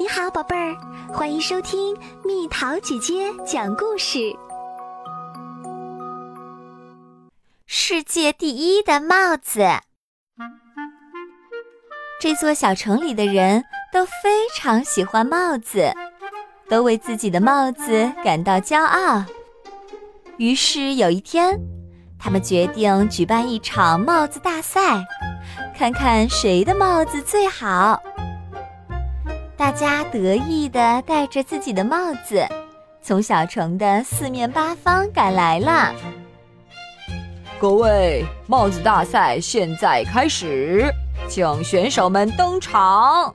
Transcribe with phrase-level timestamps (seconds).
[0.00, 0.76] 你好，宝贝儿，
[1.12, 4.32] 欢迎收听蜜桃姐姐讲故事。
[7.66, 9.66] 世界第一的帽子，
[12.20, 15.92] 这座小城里的人都非常喜欢帽子，
[16.68, 19.24] 都为自己的帽子感到骄傲。
[20.36, 21.58] 于是有一天，
[22.20, 25.04] 他们决定举办一场帽子大赛，
[25.76, 28.00] 看看谁的帽子最好。
[29.58, 32.46] 大家得意地戴着自己的帽子，
[33.02, 35.92] 从小城的四面八方赶来了。
[37.58, 40.88] 各位，帽子大赛现在开始，
[41.28, 43.34] 请选手们登场。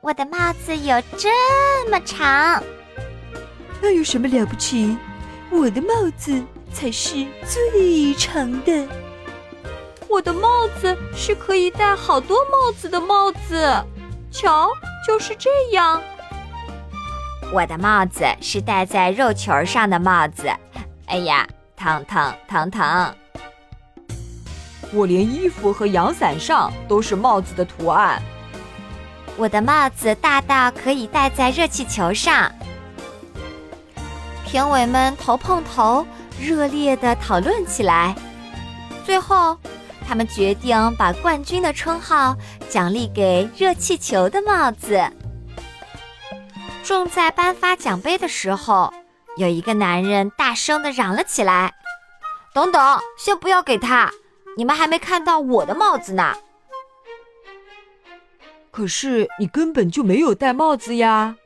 [0.00, 2.62] 我的帽子有这么长，
[3.82, 4.96] 那有什么了不起？
[5.50, 6.40] 我的帽子
[6.72, 8.86] 才是最长的。
[10.08, 13.84] 我的帽子是可以戴好多帽子的帽子。
[14.30, 14.68] 瞧，
[15.06, 16.00] 就是这样。
[17.52, 20.50] 我的帽子是戴在肉球上的帽子。
[21.06, 23.14] 哎呀，疼疼疼疼！
[24.92, 28.22] 我连衣服和阳伞上都是帽子的图案。
[29.36, 32.50] 我的帽子大到可以戴在热气球上。
[34.44, 36.06] 评委们头碰头，
[36.40, 38.14] 热烈的讨论起来。
[39.04, 39.56] 最后。
[40.08, 42.34] 他们决定把冠军的称号
[42.70, 44.98] 奖励给热气球的帽子。
[46.82, 48.90] 正在颁发奖杯的时候，
[49.36, 51.74] 有一个男人大声的嚷了起来
[52.54, 54.10] ：“等等，先不要给他！
[54.56, 56.34] 你们还没看到我的帽子呢。”
[58.72, 61.36] 可是你根本就没有戴帽子呀！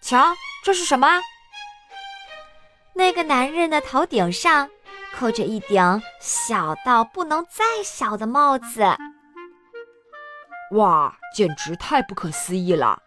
[0.00, 1.20] 瞧，这是什么？
[2.94, 4.68] 那个男人的头顶上。
[5.16, 8.84] 扣着一顶小到不能再小的帽子，
[10.72, 13.00] 哇，简直太不可思议了！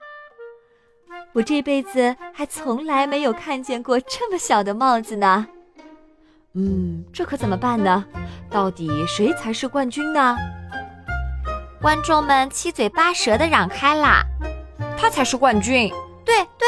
[1.33, 5.45] 我这辈子还从来没有看见过这么小的帽子呢。
[6.53, 8.05] 嗯，这可怎么办呢？
[8.49, 10.35] 到底谁才是冠军呢？
[11.79, 14.23] 观众们七嘴八舌的嚷开了
[14.97, 15.93] ：“他才是冠军！”
[16.25, 16.67] 对对。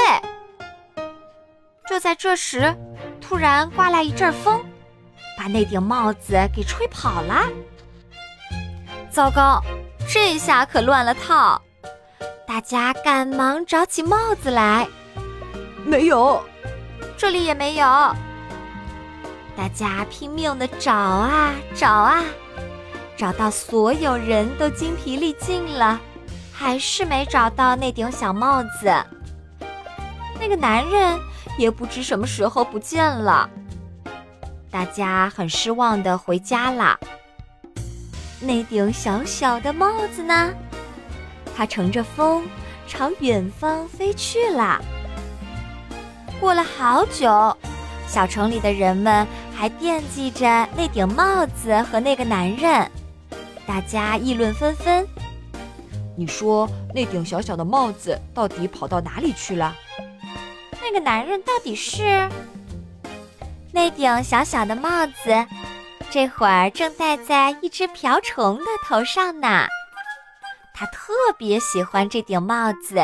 [1.89, 2.75] 就在这时，
[3.19, 4.63] 突然刮来一阵风。
[5.39, 7.47] 把那顶帽子给吹跑了！
[9.09, 9.63] 糟糕，
[10.05, 11.61] 这下可乱了套！
[12.45, 14.85] 大家赶忙找起帽子来，
[15.85, 16.43] 没有，
[17.15, 17.85] 这里也没有。
[19.55, 22.21] 大家拼命的找啊找啊，
[23.15, 26.01] 找到所有人都精疲力尽了，
[26.51, 28.93] 还是没找到那顶小帽子。
[30.37, 31.17] 那个男人
[31.57, 33.49] 也不知什么时候不见了。
[34.71, 36.99] 大家很失望的回家了。
[38.41, 40.53] 那顶小小的帽子呢？
[41.55, 42.47] 它乘着风
[42.87, 44.79] 朝远方飞去了。
[46.39, 47.57] 过了好久，
[48.07, 52.89] 小城里的人们还惦记着那顶帽子和那个男人，
[53.67, 55.05] 大家议论纷纷。
[56.15, 59.75] 你说那顶小小的帽子到底跑到哪里去了？
[60.81, 62.29] 那个男人到底是？
[63.71, 65.45] 那顶小小的帽子，
[66.09, 69.67] 这会儿正戴在一只瓢虫的头上呢。
[70.73, 73.01] 他特别喜欢这顶帽子，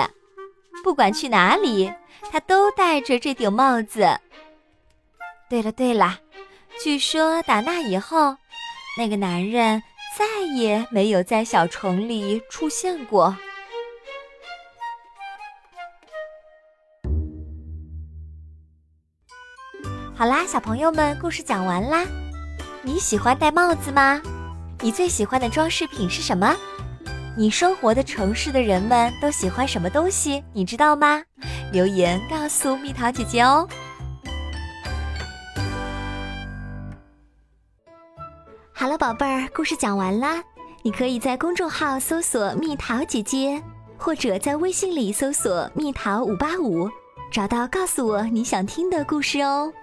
[0.84, 1.92] 不管去哪里，
[2.32, 4.20] 他都戴着这顶帽子。
[5.50, 6.18] 对了对了，
[6.84, 8.36] 据说打那以后，
[8.98, 9.82] 那个男人
[10.18, 13.36] 再也没有在小城里出现过。
[20.18, 22.06] 好啦，小朋友们，故事讲完啦。
[22.82, 24.22] 你喜欢戴帽子吗？
[24.80, 26.56] 你最喜欢的装饰品是什么？
[27.36, 30.42] 你生活的城市的人们都喜欢什么东西？
[30.54, 31.22] 你知道吗？
[31.74, 33.68] 留言告诉蜜桃姐姐哦。
[38.72, 40.42] 好了，宝贝儿，故事讲完啦。
[40.82, 43.62] 你可以在公众号搜索“蜜桃姐姐”，
[44.00, 46.90] 或者在微信里搜索“蜜桃五八五”，
[47.30, 49.74] 找到告诉我你想听的故事哦。